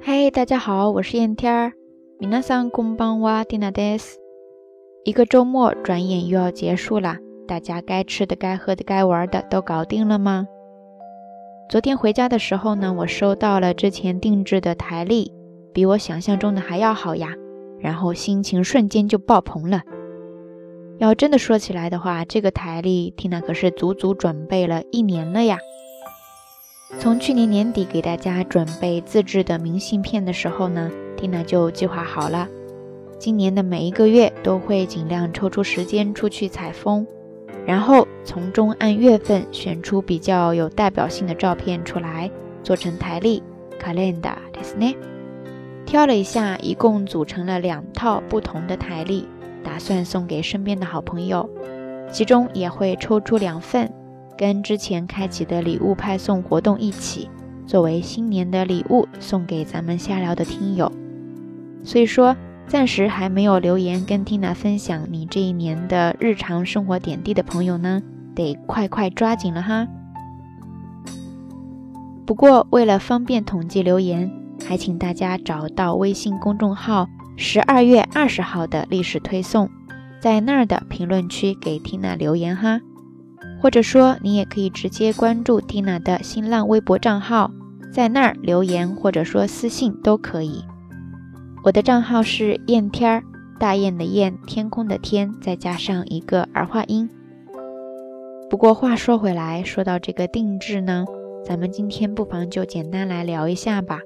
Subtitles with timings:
[0.00, 1.72] 嘿，大家好，我是燕天儿。
[2.20, 4.18] 皆さんこんばんは、ディナです。
[5.04, 10.46] 一个周末转眼又要结束了，大家该吃的、该喝的、该玩的都搞定了吗？
[11.68, 15.32] 昨天回家的时候呢，我收到了之前定制的台历，
[15.72, 17.34] 比我想象中的还要好呀，
[17.78, 19.82] 然后心情瞬间就爆棚了。
[20.98, 25.58] 要真的说起来的话，这个台历缇娜可是足足准备了一年了呀。
[26.98, 32.48] 从去年年底给大家准备自制的明信片的时候呢，缇娜就计划好了，
[33.18, 37.06] 今年的每一个月都会尽量抽出时间出去采风，
[37.66, 42.30] 然后从中按月份选出比较有代表性的照片出来，
[42.62, 43.42] 做成台历
[43.82, 44.94] （calendar） ですね。
[45.84, 49.26] 挑了一下，一共组成了两套不同的台历，
[49.64, 51.48] 打算送给身边的好朋友，
[52.12, 53.92] 其中也会抽出两份。
[54.37, 57.29] 跟之前开启的礼物派送活动一起，
[57.65, 60.91] 作为新年的礼物送给咱们瞎聊的听友。
[61.83, 62.35] 所以说，
[62.67, 68.01] 暂时还没有留言跟 Tina 分享你这一年的日常生活点滴的朋友呢，
[68.33, 69.87] 得快快抓紧了哈。
[72.25, 74.31] 不过为了方便统计留言，
[74.65, 79.69] 还请大家找到微信公众号十二月二十号的历史推送，
[80.21, 82.79] 在那儿的评论区给 Tina 留言哈。
[83.60, 87.50] 或者说，你也可以直接关注 Tina 的新浪微博账号，
[87.92, 90.64] 在那儿留言或者说私信都可以。
[91.64, 93.22] 我的账号是燕天儿，
[93.58, 97.10] 大雁的雁，天空的天，再加上一个儿化音。
[98.48, 101.04] 不过话说回来，说到这个定制呢，
[101.44, 104.00] 咱们今天不妨就简单来聊一下吧。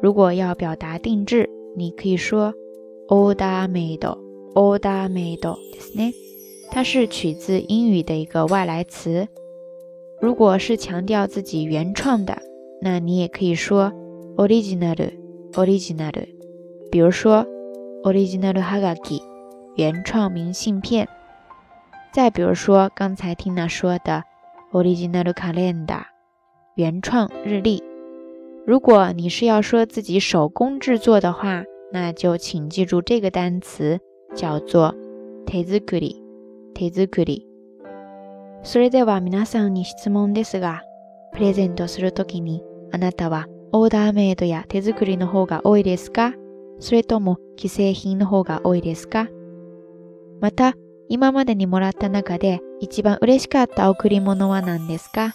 [0.00, 2.54] 如果要表达定制，你可以说
[3.08, 6.25] order made，order made，ですね。
[6.69, 9.27] 它是取自英语的一个外来词。
[10.21, 12.37] 如果是强调自己原创的，
[12.81, 13.91] 那你也可以说
[14.35, 16.27] original，original。
[16.91, 17.45] 比如说
[18.03, 19.21] original hagaki，
[19.75, 21.07] 原创明信片。
[22.13, 24.23] 再比如说刚才听娜说的
[24.71, 26.03] original calendar，
[26.75, 27.83] 原创日历。
[28.65, 33.99] 如果你是要说自己手工制作的话，那就请记住这个单词
[34.35, 34.95] 叫做
[35.45, 36.26] tezukuri。
[36.77, 37.47] 手作り。
[38.61, 40.83] それでは皆さんに質問ですが、
[41.33, 42.61] プレゼントするときに
[42.91, 46.35] あなたはオーダーメイドや手作りの方が多いですか？
[46.79, 49.27] それとも既製品の方が多いですか？
[50.39, 50.75] また、
[51.09, 55.33] 今までにもらった中で一番嬉しかった贈り物は何ですか？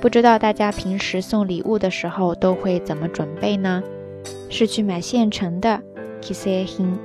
[0.00, 3.82] 不知道大家平时送礼物的时候都会怎么准备呢？
[4.48, 5.82] 是去买现成的
[6.22, 6.98] kisei 品，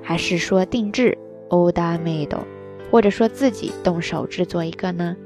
[0.00, 1.18] 还是说定制？
[1.52, 2.36] Oda made？
[2.90, 5.16] 或者说自己动手制作一个呢？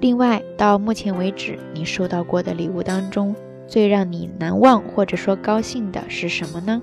[0.00, 3.34] 另外，到目前为止，你收到过的礼物当中，
[3.66, 6.82] 最让你难忘或者说高兴的是什么呢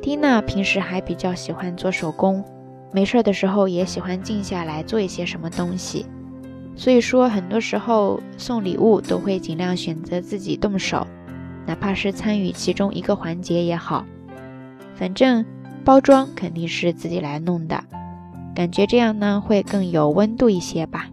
[0.00, 2.42] 蒂娜平时还比较喜欢做手工，
[2.92, 6.06] 没事的时候也喜欢静下来做一些什么东西。
[6.74, 11.06] 所以说，很多时候送礼物都会尽量选择自己动手，
[11.66, 14.06] 哪怕是参与其中一个环节也好，
[14.94, 15.44] 反正。
[15.90, 17.82] 包装肯定是自己来弄的，
[18.54, 21.10] 感觉这样呢会更有温度一些吧。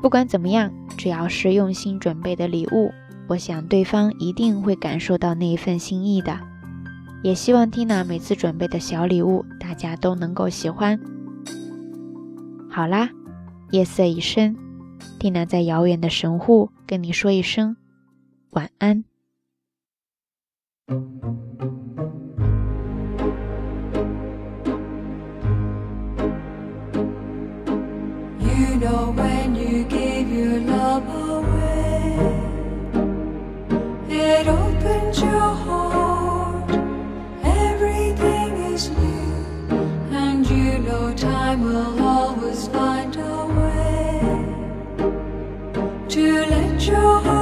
[0.00, 2.90] 不管怎么样，只要是用心准备的礼物，
[3.26, 6.40] 我想对方一定会感受到那一份心意的。
[7.22, 10.98] 也希望 Tina 每次准备的小礼物，大家都能够喜欢。
[12.70, 13.10] 好啦，
[13.72, 14.56] 夜色已深
[15.20, 17.76] ，Tina 在遥远的神户跟你说一声
[18.52, 19.04] 晚安。
[20.90, 20.96] You
[28.80, 32.16] know when you gave your love away,
[34.08, 36.70] it opened your heart.
[37.44, 39.44] Everything is new,
[40.10, 44.22] and you know time will always find a way
[46.08, 47.37] to let your heart.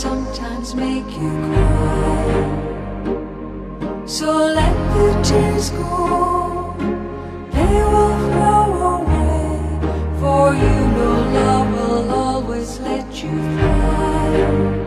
[0.00, 2.56] Sometimes make you cry.
[4.06, 6.74] So let the tears go,
[7.52, 9.60] they will flow away.
[10.18, 14.79] For you know love will always let you